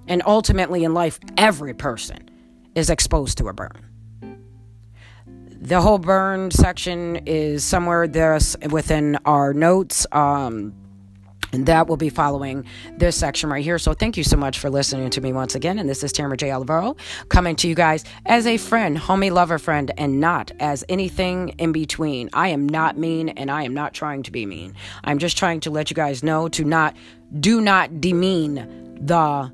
And 0.06 0.22
ultimately 0.24 0.84
in 0.84 0.94
life, 0.94 1.18
every 1.36 1.74
person 1.74 2.30
is 2.76 2.90
exposed 2.90 3.38
to 3.38 3.48
a 3.48 3.52
burn. 3.52 3.83
The 5.64 5.80
whole 5.80 5.96
burn 5.96 6.50
section 6.50 7.22
is 7.24 7.64
somewhere 7.64 8.06
there 8.06 8.38
within 8.68 9.16
our 9.24 9.54
notes. 9.54 10.06
Um, 10.12 10.74
and 11.54 11.64
that 11.64 11.86
will 11.86 11.96
be 11.96 12.10
following 12.10 12.66
this 12.98 13.16
section 13.16 13.48
right 13.48 13.64
here. 13.64 13.78
So 13.78 13.94
thank 13.94 14.18
you 14.18 14.24
so 14.24 14.36
much 14.36 14.58
for 14.58 14.68
listening 14.68 15.08
to 15.08 15.22
me 15.22 15.32
once 15.32 15.54
again. 15.54 15.78
And 15.78 15.88
this 15.88 16.04
is 16.04 16.12
Tamara 16.12 16.36
J. 16.36 16.50
Alvaro 16.50 16.96
coming 17.30 17.56
to 17.56 17.68
you 17.68 17.74
guys 17.74 18.04
as 18.26 18.46
a 18.46 18.58
friend, 18.58 18.98
homie 18.98 19.32
lover 19.32 19.58
friend, 19.58 19.90
and 19.96 20.20
not 20.20 20.52
as 20.60 20.84
anything 20.90 21.50
in 21.56 21.72
between. 21.72 22.28
I 22.34 22.48
am 22.48 22.68
not 22.68 22.98
mean 22.98 23.30
and 23.30 23.50
I 23.50 23.62
am 23.62 23.72
not 23.72 23.94
trying 23.94 24.22
to 24.24 24.30
be 24.30 24.44
mean. 24.44 24.74
I'm 25.02 25.18
just 25.18 25.38
trying 25.38 25.60
to 25.60 25.70
let 25.70 25.88
you 25.88 25.96
guys 25.96 26.22
know 26.22 26.46
to 26.50 26.64
not, 26.64 26.94
do 27.40 27.62
not 27.62 28.02
demean 28.02 28.98
the 29.00 29.50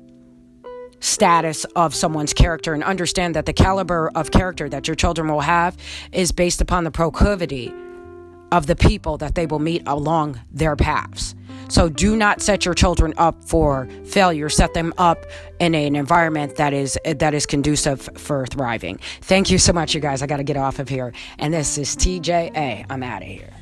status 1.01 1.65
of 1.75 1.93
someone's 1.93 2.33
character 2.33 2.73
and 2.73 2.83
understand 2.83 3.35
that 3.35 3.45
the 3.45 3.53
caliber 3.53 4.09
of 4.15 4.31
character 4.31 4.69
that 4.69 4.87
your 4.87 4.95
children 4.95 5.27
will 5.27 5.41
have 5.41 5.75
is 6.13 6.31
based 6.31 6.61
upon 6.61 6.85
the 6.85 6.91
proclivity 6.91 7.73
of 8.51 8.67
the 8.67 8.75
people 8.75 9.17
that 9.17 9.35
they 9.35 9.45
will 9.45 9.59
meet 9.59 9.83
along 9.85 10.39
their 10.51 10.75
paths. 10.75 11.35
So 11.69 11.87
do 11.87 12.17
not 12.17 12.41
set 12.41 12.65
your 12.65 12.73
children 12.73 13.13
up 13.17 13.41
for 13.45 13.87
failure. 14.05 14.49
Set 14.49 14.73
them 14.73 14.93
up 14.97 15.25
in 15.59 15.73
an 15.73 15.95
environment 15.95 16.57
that 16.57 16.73
is 16.73 16.97
that 17.05 17.33
is 17.33 17.45
conducive 17.45 18.09
for 18.17 18.45
thriving. 18.47 18.99
Thank 19.21 19.49
you 19.49 19.57
so 19.57 19.71
much, 19.71 19.95
you 19.95 20.01
guys. 20.01 20.21
I 20.21 20.27
got 20.27 20.37
to 20.37 20.43
get 20.43 20.57
off 20.57 20.79
of 20.79 20.89
here. 20.89 21.13
And 21.39 21.53
this 21.53 21.77
is 21.77 21.95
TJA. 21.95 22.85
I'm 22.89 23.03
out 23.03 23.21
of 23.21 23.29
here. 23.29 23.60